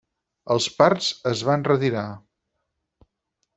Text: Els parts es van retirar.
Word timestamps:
Els 0.55 0.67
parts 0.79 1.09
es 1.33 1.45
van 1.51 1.67
retirar. 1.69 2.07